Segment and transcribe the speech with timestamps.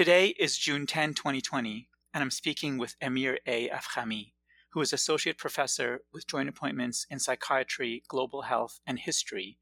[0.00, 3.68] Today is June 10, 2020, and I'm speaking with Amir A.
[3.68, 4.32] Afkhami,
[4.72, 9.58] who is Associate Professor with Joint Appointments in Psychiatry, Global Health, and History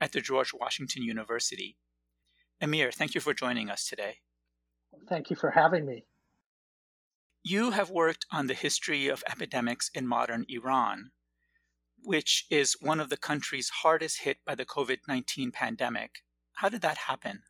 [0.00, 1.76] at the George Washington University.
[2.60, 4.18] Amir, thank you for joining us today.
[5.08, 6.04] Thank you for having me.
[7.42, 11.10] You have worked on the history of epidemics in modern Iran,
[12.04, 16.20] which is one of the countries hardest hit by the COVID 19 pandemic.
[16.52, 17.42] How did that happen?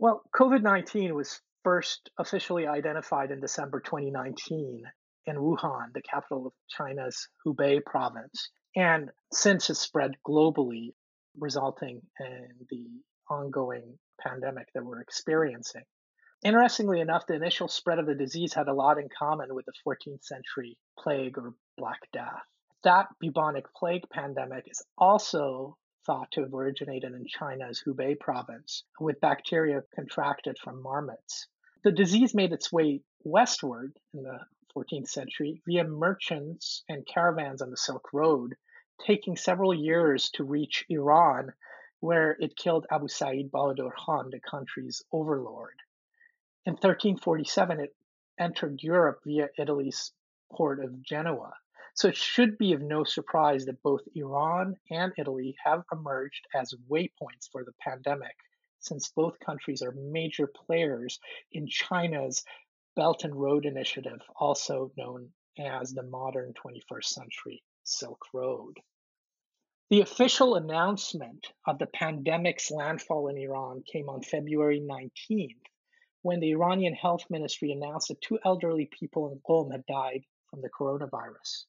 [0.00, 4.84] Well, COVID 19 was first officially identified in December 2019
[5.26, 8.48] in Wuhan, the capital of China's Hubei province.
[8.76, 10.94] And since it's spread globally,
[11.36, 12.86] resulting in the
[13.28, 15.84] ongoing pandemic that we're experiencing.
[16.44, 19.72] Interestingly enough, the initial spread of the disease had a lot in common with the
[19.84, 22.42] 14th century plague or Black Death.
[22.84, 25.76] That bubonic plague pandemic is also
[26.08, 31.46] thought to have originated in China's Hubei province, with bacteria contracted from marmots.
[31.84, 34.40] The disease made its way westward in the
[34.74, 38.56] 14th century via merchants and caravans on the Silk Road,
[39.06, 41.52] taking several years to reach Iran,
[42.00, 45.76] where it killed Abu Sa'id Bahadur Khan, the country's overlord.
[46.64, 47.94] In 1347, it
[48.40, 50.10] entered Europe via Italy's
[50.50, 51.52] port of Genoa.
[51.98, 56.72] So it should be of no surprise that both Iran and Italy have emerged as
[56.88, 58.36] waypoints for the pandemic,
[58.78, 61.18] since both countries are major players
[61.50, 62.44] in China's
[62.94, 68.78] Belt and Road Initiative, also known as the modern 21st century Silk Road.
[69.90, 75.66] The official announcement of the pandemic's landfall in Iran came on February 19th,
[76.22, 80.62] when the Iranian health ministry announced that two elderly people in Qom had died from
[80.62, 81.64] the coronavirus.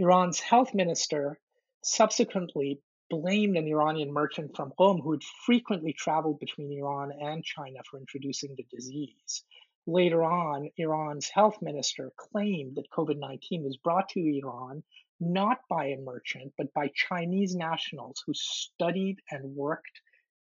[0.00, 1.38] Iran's health minister
[1.82, 7.80] subsequently blamed an Iranian merchant from Qom who had frequently traveled between Iran and China
[7.84, 9.44] for introducing the disease.
[9.86, 14.82] Later on, Iran's health minister claimed that COVID 19 was brought to Iran
[15.20, 20.00] not by a merchant, but by Chinese nationals who studied and worked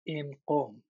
[0.06, 0.82] in Qom.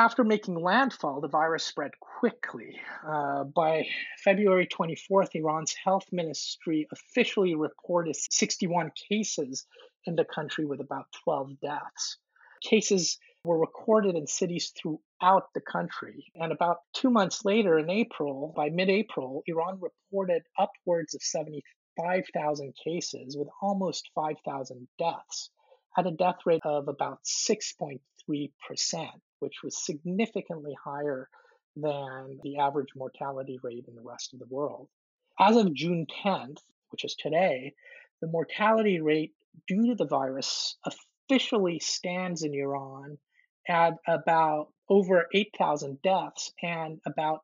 [0.00, 2.80] After making landfall, the virus spread quickly.
[3.06, 3.86] Uh, by
[4.24, 9.66] February 24th, Iran's health ministry officially reported 61 cases
[10.06, 12.16] in the country with about 12 deaths.
[12.62, 16.24] Cases were recorded in cities throughout the country.
[16.34, 22.72] And about two months later, in April, by mid April, Iran reported upwards of 75,000
[22.82, 25.50] cases with almost 5,000 deaths
[25.98, 31.28] at a death rate of about 6.3%, which was significantly higher
[31.76, 34.88] than the average mortality rate in the rest of the world.
[35.38, 36.58] As of June 10th,
[36.90, 37.74] which is today,
[38.20, 39.32] the mortality rate
[39.66, 43.18] due to the virus officially stands in Iran
[43.68, 47.40] at about over 8,000 deaths and about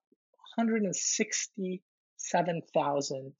[0.56, 3.34] 167,000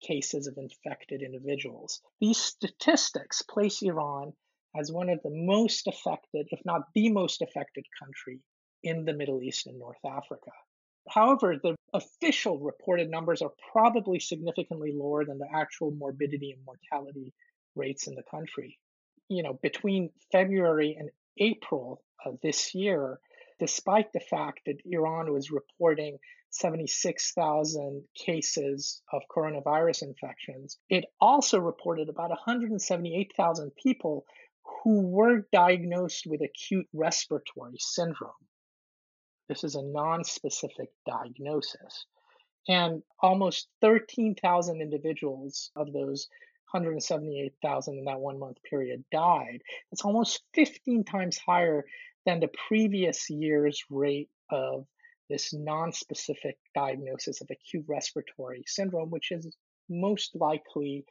[0.00, 2.00] cases of infected individuals.
[2.20, 4.32] These statistics place Iran
[4.78, 8.40] as one of the most affected, if not the most affected country
[8.82, 10.50] in the Middle East and North Africa.
[11.08, 17.32] However, the official reported numbers are probably significantly lower than the actual morbidity and mortality
[17.74, 18.78] rates in the country.
[19.28, 23.18] You know, between February and April of this year,
[23.58, 26.18] despite the fact that Iran was reporting
[26.50, 30.78] 76,000 cases of coronavirus infections.
[30.88, 34.24] It also reported about 178,000 people
[34.82, 38.32] who were diagnosed with acute respiratory syndrome.
[39.48, 42.06] This is a non-specific diagnosis.
[42.68, 46.28] And almost 13,000 individuals of those
[46.72, 49.62] 178,000 in that one month period died.
[49.90, 51.84] It's almost 15 times higher
[52.26, 54.86] than the previous year's rate of
[55.30, 59.56] this non-specific diagnosis of acute respiratory syndrome, which is
[59.88, 61.06] most likely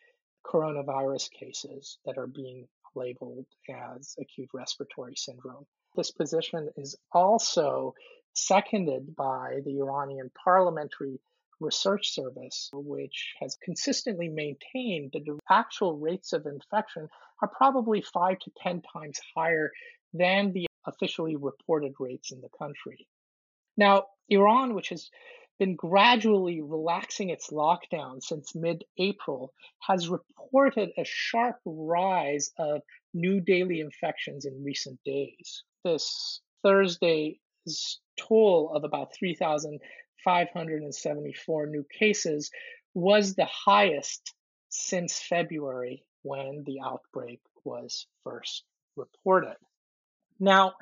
[0.46, 5.66] coronavirus cases that are being labeled as acute respiratory syndrome.
[5.96, 7.94] This position is also
[8.34, 11.20] seconded by the Iranian Parliamentary
[11.60, 17.08] Research Service, which has consistently maintained that the actual rates of infection
[17.42, 19.72] are probably five to 10 times higher
[20.14, 23.08] than the officially reported rates in the country.
[23.76, 25.10] Now, Iran, which has
[25.60, 32.82] been gradually relaxing its lockdown since mid April, has reported a sharp rise of
[33.14, 35.64] new daily infections in recent days.
[35.84, 37.38] This Thursday's
[38.18, 42.52] toll of about 3,574 new cases
[42.94, 44.34] was the highest
[44.70, 48.64] since February when the outbreak was first
[48.96, 49.56] reported.
[50.40, 50.74] Now,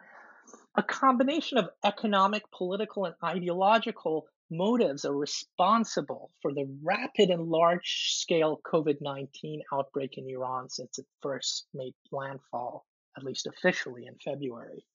[0.76, 8.14] a combination of economic, political, and ideological motives are responsible for the rapid and large
[8.14, 12.86] scale COVID 19 outbreak in Iran since it first made landfall,
[13.18, 14.86] at least officially, in February.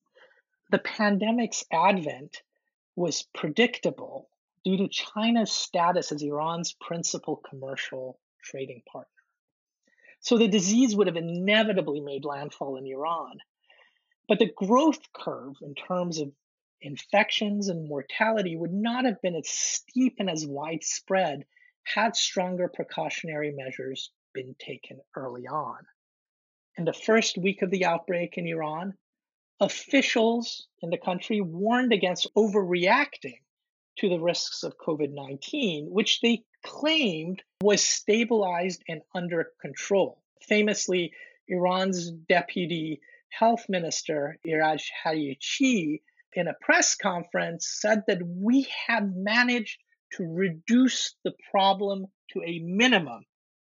[0.71, 2.43] The pandemic's advent
[2.95, 4.29] was predictable
[4.65, 9.11] due to China's status as Iran's principal commercial trading partner.
[10.21, 13.39] So the disease would have inevitably made landfall in Iran.
[14.29, 16.31] But the growth curve in terms of
[16.83, 21.45] infections and mortality would not have been as steep and as widespread
[21.85, 25.79] had stronger precautionary measures been taken early on.
[26.77, 28.95] In the first week of the outbreak in Iran,
[29.61, 33.41] officials in the country warned against overreacting
[33.99, 40.23] to the risks of COVID 19, which they claimed was stabilized and under control.
[40.41, 41.13] Famously,
[41.49, 46.01] Iran's deputy health minister, Iraj Harirchi,
[46.35, 49.79] in a press conference said that we have managed
[50.13, 53.25] to reduce the problem to a minimum.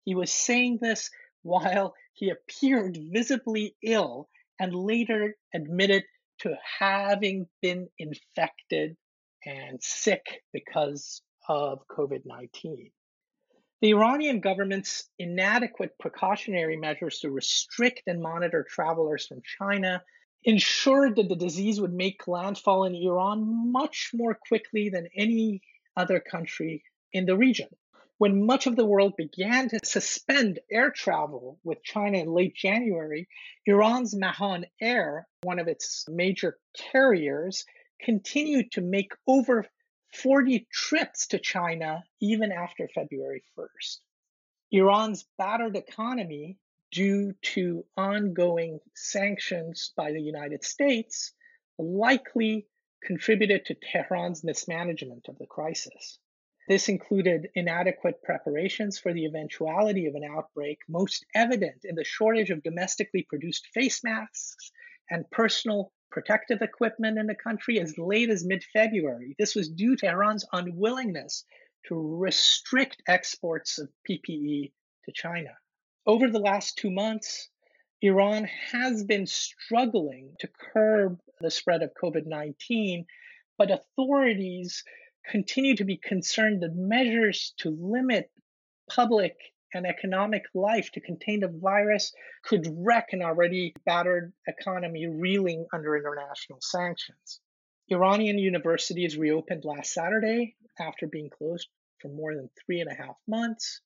[0.05, 1.11] He was saying this
[1.43, 6.05] while he appeared visibly ill and later admitted
[6.41, 8.97] to having been infected
[9.45, 12.91] and sick because of COVID 19.
[13.81, 20.03] The Iranian government's inadequate precautionary measures to restrict and monitor travelers from China
[20.43, 25.63] ensured that the disease would make landfall in Iran much more quickly than any
[25.97, 26.83] other country
[27.13, 27.69] in the region.
[28.19, 33.29] When much of the world began to suspend air travel with China in late January,
[33.65, 37.65] Iran's Mahan Air, one of its major carriers,
[38.01, 39.67] continued to make over
[40.13, 44.01] 40 trips to China even after February 1st.
[44.73, 46.59] Iran's battered economy
[46.93, 51.33] due to ongoing sanctions by the United States
[51.79, 52.67] likely
[53.03, 56.19] contributed to Tehran's mismanagement of the crisis.
[56.69, 62.51] This included inadequate preparations for the eventuality of an outbreak, most evident in the shortage
[62.51, 64.71] of domestically produced face masks
[65.11, 69.35] and personal protective equipment in the country as late as mid February.
[69.39, 71.45] This was due to Iran's unwillingness
[71.87, 74.73] to restrict exports of PPE
[75.07, 75.57] to China.
[76.11, 77.49] Over the last two months,
[78.03, 83.07] Iran has been struggling to curb the spread of COVID 19,
[83.57, 84.83] but authorities
[85.31, 88.29] continue to be concerned that measures to limit
[88.89, 89.37] public
[89.73, 92.13] and economic life to contain the virus
[92.43, 97.41] could wreck an already battered economy reeling under international sanctions.
[97.89, 101.69] Iranian universities reopened last Saturday after being closed
[102.01, 103.81] for more than three and a half months.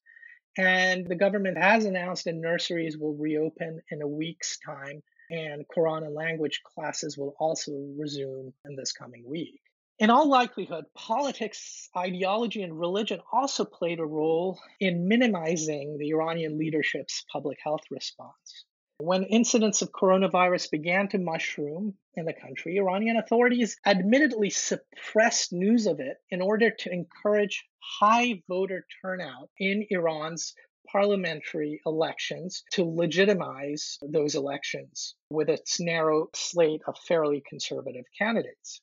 [0.56, 6.04] And the government has announced that nurseries will reopen in a week's time, and Quran
[6.04, 9.60] and language classes will also resume in this coming week.
[9.98, 16.58] In all likelihood, politics, ideology, and religion also played a role in minimizing the Iranian
[16.58, 18.64] leadership's public health response.
[18.98, 25.88] When incidents of coronavirus began to mushroom in the country, Iranian authorities admittedly suppressed news
[25.88, 30.54] of it in order to encourage high voter turnout in Iran's
[30.86, 38.80] parliamentary elections to legitimize those elections with its narrow slate of fairly conservative candidates.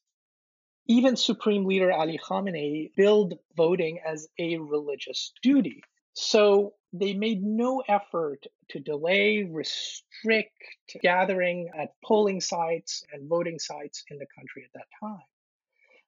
[0.88, 5.82] Even Supreme Leader Ali Khamenei billed voting as a religious duty.
[6.14, 10.62] So they made no effort to delay, restrict
[11.02, 15.24] gathering at polling sites and voting sites in the country at that time.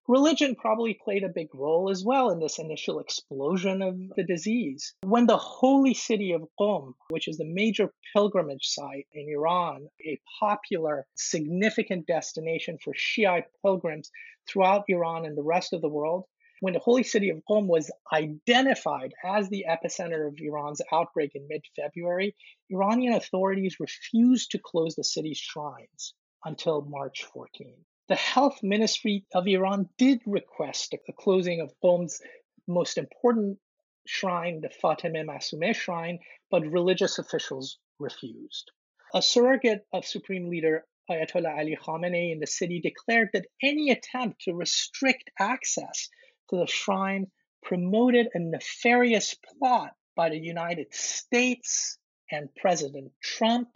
[0.10, 4.94] Religion probably played a big role as well in this initial explosion of the disease.
[5.04, 10.20] When the holy city of Qom, which is the major pilgrimage site in Iran, a
[10.42, 14.12] popular, significant destination for Shiite pilgrims
[14.46, 16.26] throughout Iran and the rest of the world,
[16.64, 21.46] when the holy city of Qom was identified as the epicenter of Iran's outbreak in
[21.50, 22.38] mid February,
[22.70, 26.14] Iranian authorities refused to close the city's shrines
[26.46, 27.76] until March 14.
[28.08, 32.22] The health ministry of Iran did request the closing of Qom's
[32.66, 33.60] most important
[34.08, 38.72] shrine, the Fatemeh Masumeh shrine, but religious officials refused.
[39.14, 44.44] A surrogate of Supreme Leader Ayatollah Ali Khamenei in the city declared that any attempt
[44.44, 46.08] to restrict access
[46.50, 47.32] to the shrine
[47.64, 51.98] promoted a nefarious plot by the United States
[52.32, 53.70] and President Trump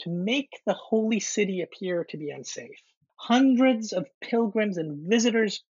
[0.00, 2.80] to make the holy city appear to be unsafe.
[3.16, 5.62] Hundreds of pilgrims and visitors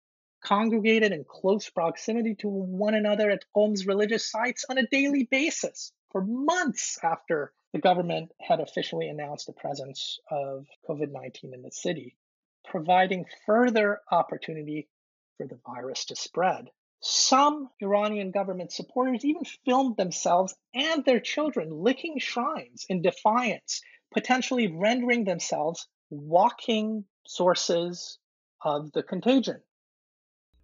[0.42, 5.92] congregated in close proximity to one another at Qom's religious sites on a daily basis
[6.10, 11.70] for months after the government had officially announced the presence of COVID 19 in the
[11.70, 12.16] city.
[12.64, 14.88] providing further opportunity
[15.36, 16.70] for the virus to spread.
[17.00, 24.68] Some Iranian government supporters even filmed themselves and their children licking shrines in defiance, potentially
[24.68, 28.18] rendering themselves walking sources
[28.62, 29.62] of the contagion.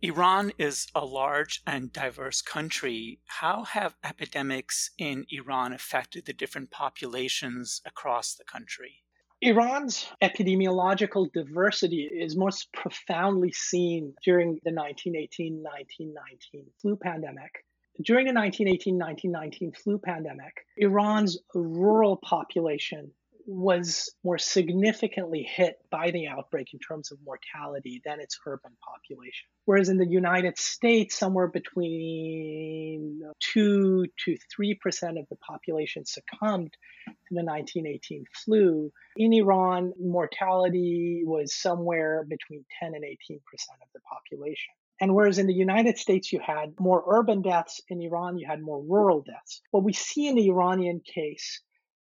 [0.02, 3.20] Iran is a large and diverse country.
[3.26, 9.02] How have epidemics in Iran affected the different populations across the country?
[9.42, 17.64] Iran's epidemiological diversity is most profoundly seen during the 1918 1919 flu pandemic.
[18.02, 23.12] During the 1918 1919 flu pandemic, Iran's rural population
[23.50, 29.48] was more significantly hit by the outbreak in terms of mortality than its urban population.
[29.64, 33.20] Whereas in the United States, somewhere between
[33.52, 36.72] 2 to 3% of the population succumbed
[37.06, 38.92] to the 1918 flu.
[39.16, 43.40] In Iran, mortality was somewhere between 10 and 18%
[43.82, 44.72] of the population.
[45.00, 48.60] And whereas in the United States, you had more urban deaths, in Iran, you had
[48.60, 49.60] more rural deaths.
[49.72, 51.60] What we see in the Iranian case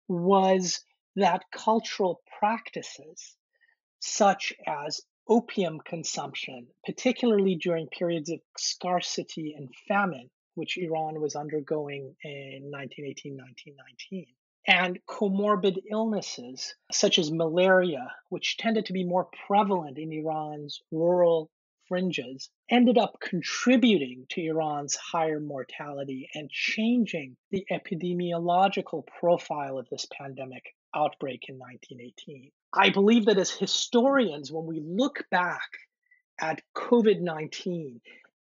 [0.09, 0.81] was
[1.17, 3.37] that cultural practices
[4.00, 12.17] such as opium consumption, particularly during periods of scarcity and famine, which Iran was undergoing
[12.23, 14.27] in 1918 1919,
[14.67, 21.50] and comorbid illnesses such as malaria, which tended to be more prevalent in Iran's rural
[21.88, 30.07] fringes, ended up contributing to Iran's higher mortality and changing the epidemiological profile of this
[30.12, 32.50] pandemic outbreak in 1918.
[32.73, 35.68] I believe that as historians, when we look back
[36.40, 38.00] at COVID 19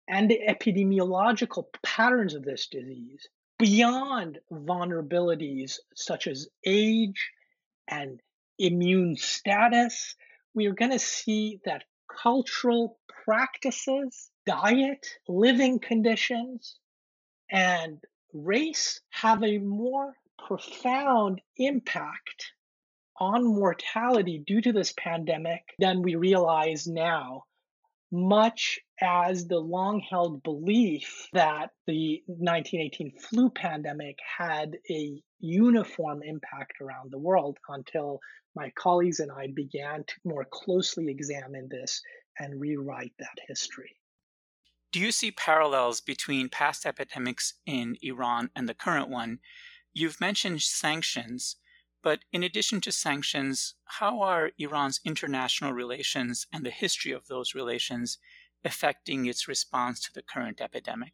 [0.07, 7.31] and the epidemiological patterns of this disease, beyond vulnerabilities such as age
[7.87, 8.19] and
[8.59, 10.15] immune status,
[10.53, 16.77] we are going to see that cultural practices, diet, living conditions,
[17.51, 17.99] and
[18.33, 22.51] race have a more profound impact
[23.18, 27.44] on mortality due to this pandemic than we realize now,
[28.12, 36.74] much as the long held belief that the 1918 flu pandemic had a uniform impact
[36.82, 38.20] around the world until
[38.56, 42.01] my colleagues and I began to more closely examine this
[42.39, 43.96] and rewrite that history.
[44.92, 49.39] Do you see parallels between past epidemics in Iran and the current one?
[49.97, 51.55] You've mentioned sanctions,
[52.03, 57.55] but in addition to sanctions, how are Iran's international relations and the history of those
[57.55, 58.17] relations
[58.65, 61.13] affecting its response to the current epidemic?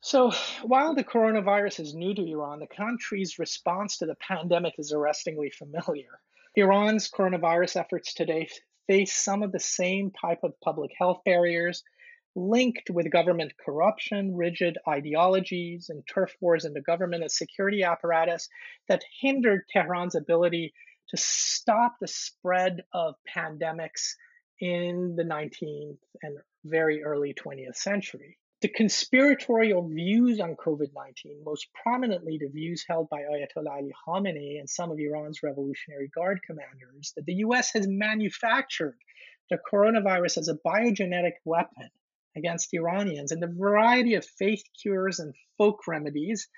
[0.00, 4.92] So, while the coronavirus is new to Iran, the country's response to the pandemic is
[4.92, 6.20] arrestingly familiar.
[6.56, 8.48] Iran's coronavirus efforts today
[8.88, 11.84] face some of the same type of public health barriers
[12.38, 18.48] linked with government corruption, rigid ideologies, and turf wars in the government and security apparatus
[18.88, 20.72] that hindered Tehran's ability
[21.08, 24.14] to stop the spread of pandemics
[24.60, 28.38] in the 19th and very early 20th century.
[28.60, 34.58] The conspiratorial views on COVID 19, most prominently the views held by Ayatollah Ali Khamenei
[34.58, 38.96] and some of Iran's Revolutionary Guard commanders, that the US has manufactured
[39.50, 41.88] the coronavirus as a biogenetic weapon
[42.36, 46.48] against Iranians and the variety of faith cures and folk remedies,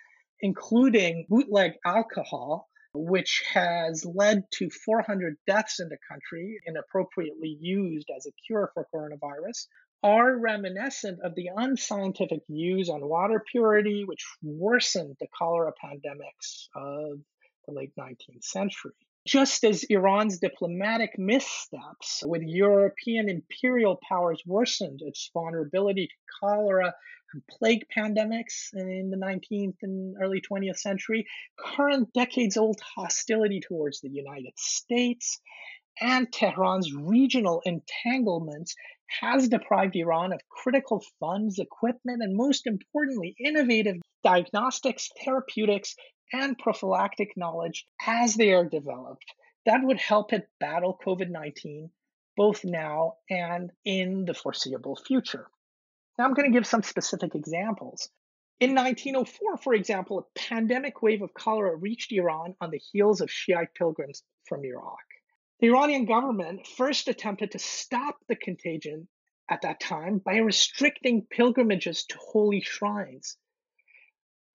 [0.40, 8.26] including bootleg alcohol, which has led to 400 deaths in the country, inappropriately used as
[8.26, 9.66] a cure for coronavirus,
[10.02, 17.20] are reminiscent of the unscientific views on water purity, which worsened the cholera pandemics of
[17.66, 18.92] the late 19th century.
[19.26, 26.94] Just as Iran's diplomatic missteps with European imperial powers worsened its vulnerability to cholera
[27.32, 31.26] and plague pandemics in the 19th and early 20th century,
[31.58, 35.40] current decades old hostility towards the United States
[36.00, 38.74] and Tehran's regional entanglements
[39.20, 45.96] has deprived Iran of critical funds, equipment, and most importantly, innovative diagnostics, therapeutics,
[46.32, 49.24] and prophylactic knowledge as they are developed.
[49.66, 51.90] That would help it battle COVID 19
[52.36, 55.46] both now and in the foreseeable future.
[56.16, 58.08] Now, I'm going to give some specific examples.
[58.60, 63.30] In 1904, for example, a pandemic wave of cholera reached Iran on the heels of
[63.30, 65.04] Shiite pilgrims from Iraq.
[65.60, 69.08] The Iranian government first attempted to stop the contagion
[69.50, 73.36] at that time by restricting pilgrimages to holy shrines.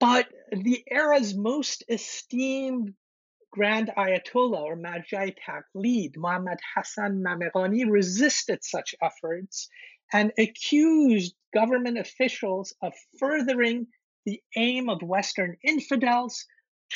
[0.07, 2.93] But the era's most esteemed
[3.49, 9.67] Grand Ayatollah or Marjai Taqlid, Muhammad Hassan Mamaqani, resisted such efforts
[10.13, 13.87] and accused government officials of furthering
[14.27, 16.45] the aim of Western infidels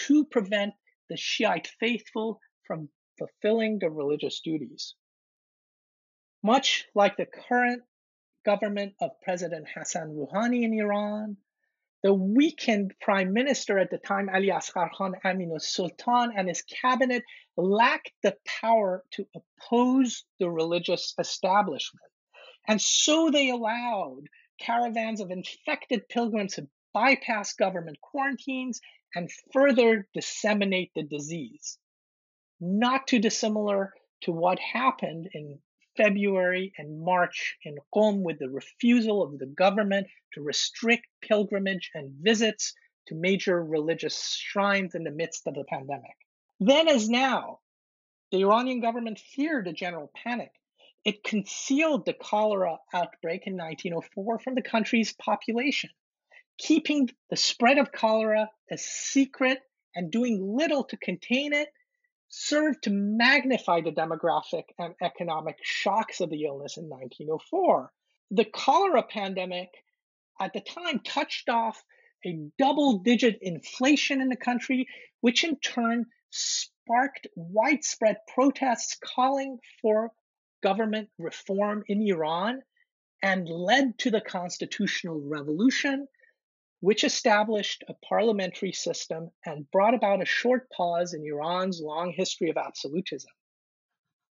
[0.05, 0.75] to prevent
[1.09, 4.93] the Shiite faithful from fulfilling their religious duties.
[6.43, 7.81] Much like the current
[8.45, 11.37] government of President Hassan Rouhani in Iran,
[12.03, 17.23] the weakened prime minister at the time, Ali Asghar Khan Aminu Sultan, and his cabinet
[17.57, 22.05] lacked the power to oppose the religious establishment.
[22.67, 24.23] And so they allowed
[24.59, 28.79] caravans of infected pilgrims to bypass government quarantines
[29.15, 31.77] and further disseminate the disease.
[32.59, 35.59] Not too dissimilar to what happened in
[35.99, 42.13] February and March in Qom with the refusal of the government to restrict pilgrimage and
[42.21, 42.73] visits
[43.07, 46.15] to major religious shrines in the midst of the pandemic.
[46.61, 47.59] Then, as now,
[48.31, 50.53] the Iranian government feared a general panic.
[51.03, 55.89] It concealed the cholera outbreak in 1904 from the country's population,
[56.57, 59.59] keeping the spread of cholera a secret
[59.93, 61.67] and doing little to contain it
[62.29, 67.91] served to magnify the demographic and economic shocks of the illness in 1904.
[68.31, 69.69] The cholera pandemic
[70.39, 71.83] at the time touched off
[72.25, 74.87] a double digit inflation in the country,
[75.21, 80.11] which in turn sparked widespread protests calling for
[80.61, 82.61] government reform in Iran
[83.21, 86.07] and led to the constitutional revolution
[86.81, 92.49] which established a parliamentary system and brought about a short pause in Iran's long history
[92.49, 93.31] of absolutism.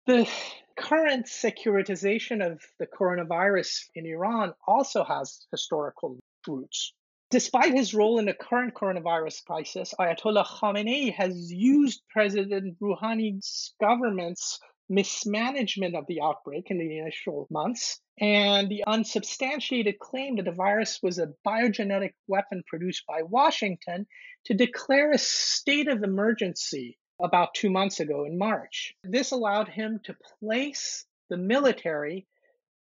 [0.07, 0.29] The
[0.77, 6.95] current securitization of the coronavirus in Iran also has historical roots.
[7.31, 14.59] Despite his role in the current coronavirus crisis, Ayatollah Khamenei has used President Rouhani's government's
[14.89, 21.01] mismanagement of the outbreak in the initial months and the unsubstantiated claim that the virus
[21.03, 24.07] was a biogenetic weapon produced by Washington
[24.47, 28.95] to declare a state of emergency about two months ago in March.
[29.05, 32.27] This allowed him to place the military,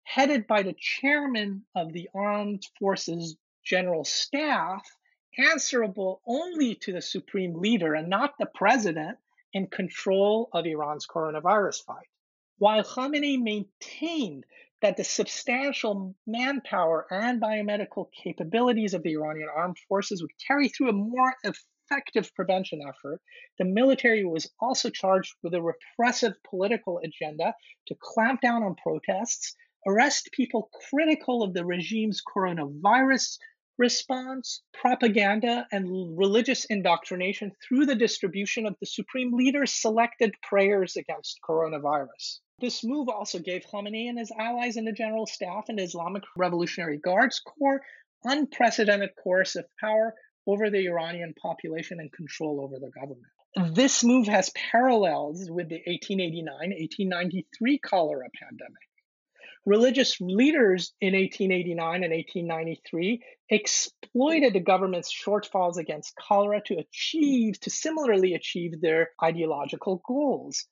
[0.05, 4.83] headed by the chairman of the Armed Forces General Staff,
[5.39, 9.19] answerable only to the supreme leader and not the president
[9.59, 12.07] in control of Iran's coronavirus fight.
[12.59, 14.45] While Khamenei maintained
[14.83, 20.91] that the substantial manpower and biomedical capabilities of the Iranian armed forces would carry through
[20.91, 23.21] a more effective prevention effort,
[23.59, 27.53] the military was also charged with a repressive political agenda
[27.89, 29.57] to clamp down on protests,
[29.89, 33.39] arrest people critical of the regime's coronavirus
[33.79, 41.39] response, propaganda, and religious indoctrination through the distribution of the supreme leader's selected prayers against
[41.49, 42.41] coronavirus.
[42.61, 46.99] This move also gave Khamenei and his allies in the General Staff and Islamic Revolutionary
[46.99, 47.81] Guards Corps
[48.25, 50.15] unprecedented coercive power
[50.47, 53.75] over the Iranian population and control over the government.
[53.75, 58.89] This move has parallels with the 1889 1893 cholera pandemic
[59.69, 63.55] religious leaders in 1889 and 1893 hmm.
[63.55, 70.65] exploited the government's shortfalls against cholera to achieve, to similarly achieve their ideological goals,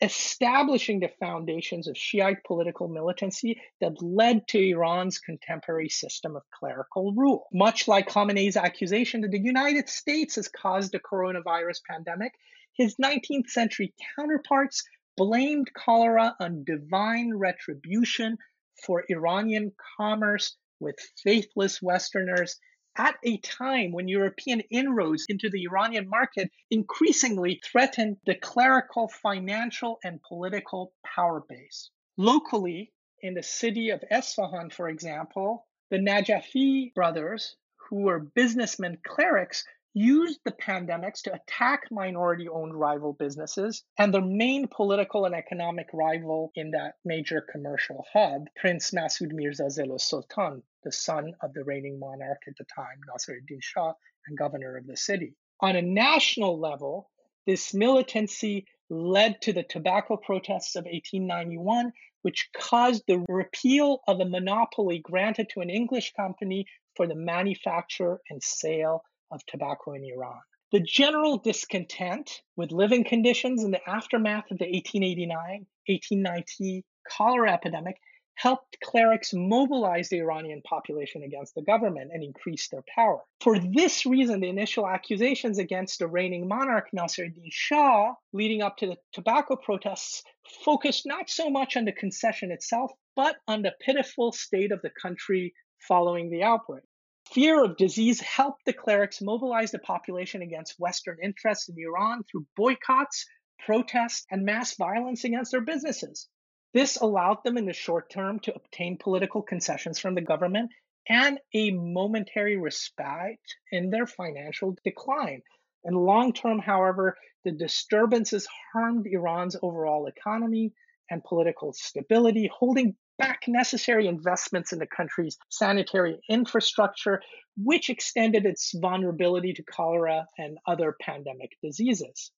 [0.00, 7.14] establishing the foundations of Shiite political militancy that led to Iran's contemporary system of clerical
[7.14, 7.46] rule.
[7.52, 12.32] Much like Khamenei's accusation that the United States has caused the coronavirus pandemic,
[12.74, 14.82] his 19th century counterparts
[15.16, 18.38] blamed cholera on divine retribution
[18.84, 22.58] for Iranian commerce with faithless Westerners
[22.96, 29.98] at a time when European inroads into the Iranian market increasingly threatened the clerical, financial,
[30.04, 31.90] and political power base.
[32.18, 37.56] Locally, in the city of Esfahan, for example, the Najafi brothers,
[37.88, 39.64] who were businessmen clerics,
[39.94, 43.84] used the pandemics to attack minority owned rival businesses.
[43.98, 49.64] And their main political and economic rival in that major commercial hub, Prince Masoud Mirza
[49.64, 53.92] Zelo Sultan, the son of the reigning monarch at the time, Nasiruddin Shah,
[54.26, 55.34] and governor of the city.
[55.60, 57.10] On a national level,
[57.46, 64.28] this militancy led to the tobacco protests of 1891, which caused the repeal of a
[64.28, 70.40] monopoly granted to an English company for the manufacture and sale of tobacco in Iran.
[70.72, 77.96] The general discontent with living conditions in the aftermath of the 1889 1890 cholera epidemic
[78.34, 83.20] helped clerics mobilize the Iranian population against the government and increase their power.
[83.40, 88.86] For this reason, the initial accusations against the reigning monarch Nasiruddin Shah leading up to
[88.86, 90.22] the tobacco protests
[90.64, 94.90] focused not so much on the concession itself, but on the pitiful state of the
[94.90, 95.52] country
[95.86, 96.84] following the outbreak.
[97.32, 102.46] Fear of disease helped the clerics mobilize the population against Western interests in Iran through
[102.56, 103.26] boycotts,
[103.58, 106.28] protests, and mass violence against their businesses.
[106.74, 110.72] This allowed them in the short term to obtain political concessions from the government
[111.08, 113.40] and a momentary respite
[113.70, 115.40] in their financial decline.
[115.84, 120.74] In long term, however, the disturbances harmed Iran's overall economy
[121.08, 127.22] and political stability, holding back necessary investments in the country's sanitary infrastructure,
[127.56, 132.30] which extended its vulnerability to cholera and other pandemic diseases.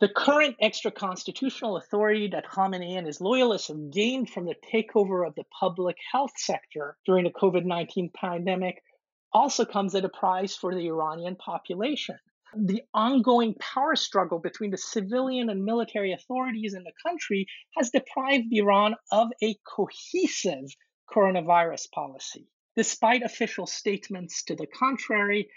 [0.00, 5.26] The current extra constitutional authority that Khamenei and his loyalists have gained from the takeover
[5.26, 8.82] of the public health sector during the COVID 19 pandemic
[9.32, 12.18] also comes at a price for the Iranian population.
[12.56, 18.52] The ongoing power struggle between the civilian and military authorities in the country has deprived
[18.52, 20.74] Iran of a cohesive
[21.12, 22.48] coronavirus policy.
[22.76, 25.50] Despite official statements to the contrary,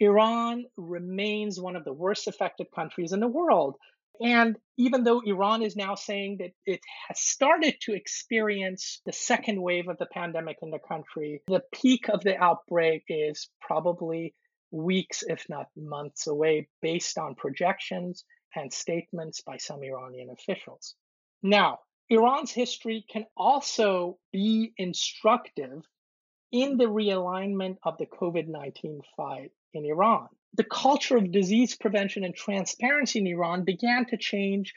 [0.00, 3.76] Iran remains one of the worst affected countries in the world.
[4.20, 9.60] And even though Iran is now saying that it has started to experience the second
[9.60, 14.34] wave of the pandemic in the country, the peak of the outbreak is probably
[14.70, 20.94] weeks, if not months away, based on projections and statements by some Iranian officials.
[21.42, 25.82] Now, Iran's history can also be instructive
[26.50, 30.28] in the realignment of the COVID 19 fight in Iran.
[30.54, 34.72] The culture of disease prevention and transparency in Iran began to change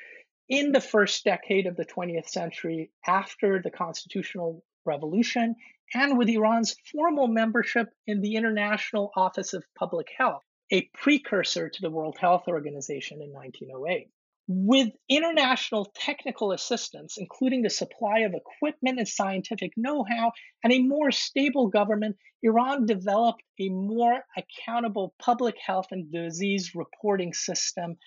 [0.49, 5.55] in the first decade of the 20th century after the constitutional revolution
[5.93, 11.81] and with Iran's formal membership in the International Office of Public Health, a precursor to
[11.81, 14.07] the World Health Organization in 1908.
[14.47, 20.31] With international technical assistance, including the supply of equipment and scientific know how,
[20.63, 27.33] and a more stable government, Iran developed a more accountable public health and disease reporting
[27.33, 27.97] system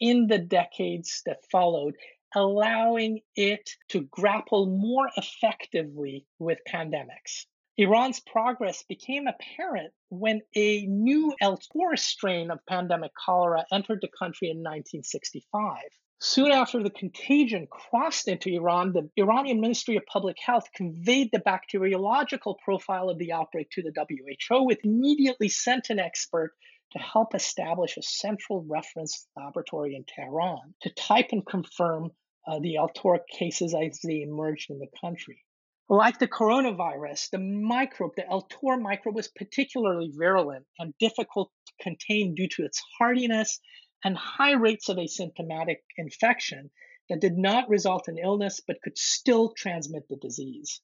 [0.00, 1.94] in the decades that followed,
[2.34, 7.46] allowing it to grapple more effectively with pandemics.
[7.78, 14.10] Iran's progress became apparent when a new El Tor strain of pandemic cholera entered the
[14.18, 15.78] country in 1965.
[16.20, 21.40] Soon after the contagion crossed into Iran, the Iranian Ministry of Public Health conveyed the
[21.40, 26.52] bacteriological profile of the outbreak to the WHO, which immediately sent an expert
[26.92, 32.12] to help establish a central reference laboratory in Tehran to type and confirm
[32.46, 35.44] uh, the El Tor cases as they emerged in the country.
[35.88, 41.84] Like the coronavirus, the microbe, the El Tor microbe, was particularly virulent and difficult to
[41.84, 43.60] contain due to its hardiness
[44.04, 46.70] and high rates of asymptomatic infection
[47.08, 50.80] that did not result in illness but could still transmit the disease.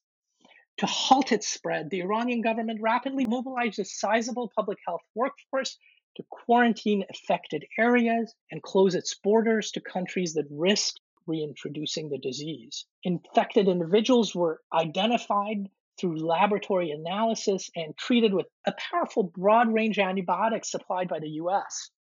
[0.77, 5.77] To halt its spread, the Iranian government rapidly mobilized a sizable public health workforce
[6.15, 12.85] to quarantine affected areas and close its borders to countries that risked reintroducing the disease.
[13.03, 20.65] Infected individuals were identified through laboratory analysis and treated with a powerful broad range antibiotic
[20.65, 21.91] supplied by the US.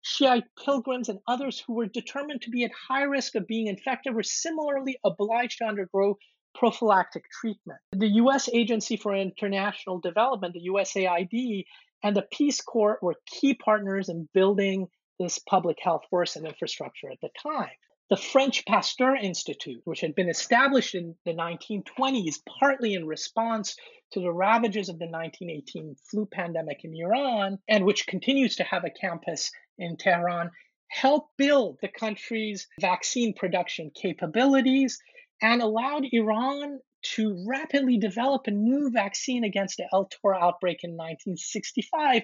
[0.00, 4.14] Shiite pilgrims and others who were determined to be at high risk of being infected
[4.14, 6.18] were similarly obliged to undergo
[6.54, 7.78] prophylactic treatment.
[7.92, 11.64] The US Agency for International Development, the USAID,
[12.02, 14.88] and the Peace Corps were key partners in building
[15.20, 17.70] this public health force and infrastructure at the time.
[18.10, 23.74] The French Pasteur Institute, which had been established in the 1920s partly in response
[24.10, 28.84] to the ravages of the 1918 flu pandemic in Iran, and which continues to have
[28.84, 30.50] a campus in Tehran,
[30.88, 35.00] helped build the country's vaccine production capabilities
[35.40, 36.80] and allowed Iran
[37.14, 42.22] to rapidly develop a new vaccine against the El Tor outbreak in 1965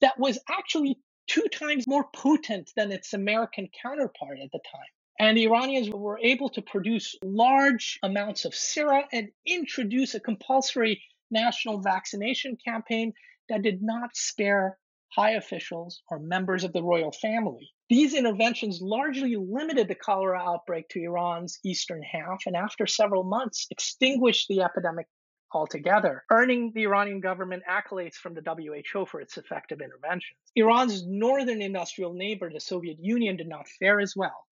[0.00, 4.88] that was actually two times more potent than its American counterpart at the time.
[5.20, 11.02] And the Iranians were able to produce large amounts of sera and introduce a compulsory
[11.30, 13.12] national vaccination campaign
[13.48, 14.78] that did not spare
[15.14, 17.68] high officials or members of the royal family.
[17.88, 23.66] These interventions largely limited the cholera outbreak to Iran's eastern half and after several months
[23.70, 25.06] extinguished the epidemic
[25.52, 30.36] altogether, earning the Iranian government accolades from the WHO for its effective interventions.
[30.54, 34.44] Iran's northern industrial neighbor, the Soviet Union, did not fare as well.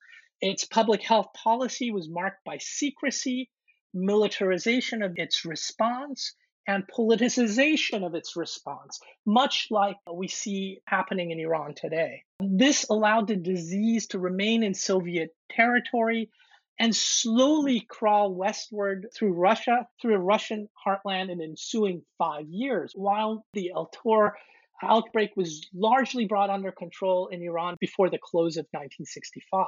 [0.43, 3.51] Its public health policy was marked by secrecy,
[3.95, 6.35] militarization of its response
[6.67, 12.25] and politicization of its response, much like we see happening in Iran today.
[12.41, 16.31] This allowed the disease to remain in Soviet territory
[16.79, 23.71] and slowly crawl westward through Russia, through Russian heartland in ensuing five years, while the
[23.71, 24.37] El Tor
[24.83, 29.67] outbreak was largely brought under control in Iran before the close of 1965.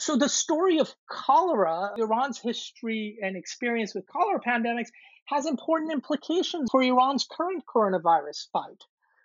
[0.00, 4.88] So the story of cholera, Iran's history and experience with cholera pandemics,
[5.26, 8.82] has important implications for Iran's current coronavirus fight.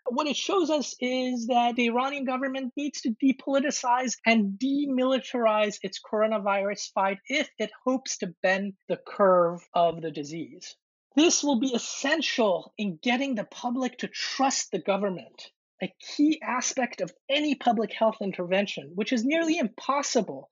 [0.09, 6.01] What it shows us is that the Iranian government needs to depoliticize and demilitarize its
[6.01, 10.75] coronavirus fight if it hopes to bend the curve of the disease.
[11.15, 16.99] This will be essential in getting the public to trust the government, a key aspect
[16.99, 20.49] of any public health intervention, which is nearly impossible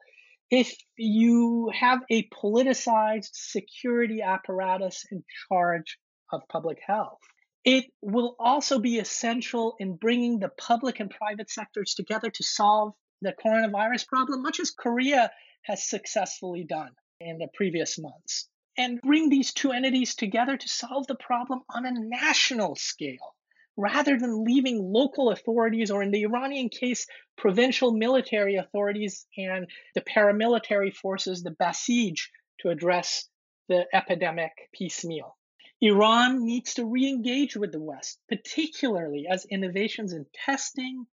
[0.53, 5.97] if you have a politicized security apparatus in charge
[6.31, 7.17] of public health.
[7.65, 12.93] It will also be essential in bringing the public and private sectors together to solve
[13.23, 15.31] the coronavirus problem, much as Korea
[15.63, 21.07] has successfully done in the previous months, and bring these two entities together to solve
[21.07, 23.32] the problem on a national scale
[23.75, 27.07] rather than leaving local authorities, or in the Iranian case,
[27.37, 32.17] provincial military authorities and the paramilitary forces, the Basij,
[32.59, 33.27] to address
[33.67, 35.37] the epidemic piecemeal.
[35.81, 41.05] Iran needs to re engage with the West, particularly as innovations in testing,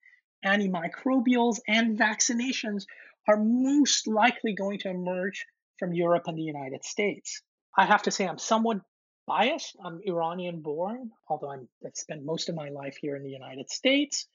[0.44, 2.84] antimicrobials, and vaccinations
[3.26, 5.46] are most likely going to emerge
[5.78, 7.42] from Europe and the United States.
[7.76, 8.80] I have to say, I'm somewhat
[9.28, 9.76] biased.
[9.84, 13.70] I'm Iranian born, although I'm, I've spent most of my life here in the United
[13.70, 14.26] States.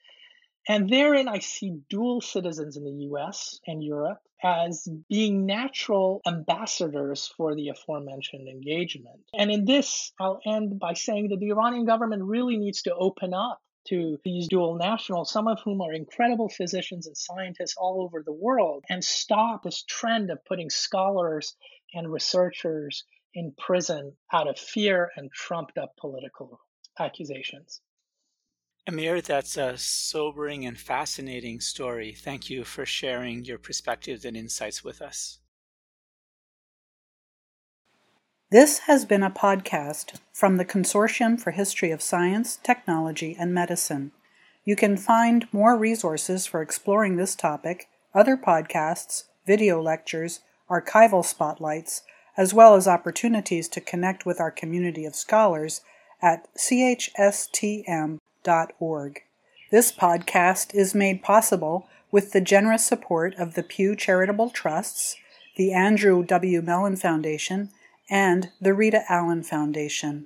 [0.70, 7.34] And therein, I see dual citizens in the US and Europe as being natural ambassadors
[7.36, 9.20] for the aforementioned engagement.
[9.34, 13.34] And in this, I'll end by saying that the Iranian government really needs to open
[13.34, 18.24] up to these dual nationals, some of whom are incredible physicians and scientists all over
[18.24, 21.56] the world, and stop this trend of putting scholars
[21.94, 23.04] and researchers
[23.34, 26.60] in prison out of fear and trumped up political
[27.00, 27.82] accusations.
[28.86, 32.12] Amir, that's a sobering and fascinating story.
[32.12, 35.40] Thank you for sharing your perspectives and insights with us.
[38.52, 44.12] This has been a podcast from the Consortium for History of Science, Technology, and Medicine.
[44.66, 52.04] You can find more resources for exploring this topic, other podcasts, video lectures, archival spotlights,
[52.36, 55.82] as well as opportunities to connect with our community of scholars
[56.22, 57.84] at chstm.org.
[59.72, 65.16] This podcast is made possible with the generous support of the Pew Charitable Trusts,
[65.56, 66.62] the Andrew W.
[66.62, 67.70] Mellon Foundation,
[68.10, 70.22] and the Rita Allen Foundation.